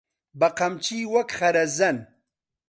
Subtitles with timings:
[0.39, 1.97] بەقەمچی وەک خەرەزەن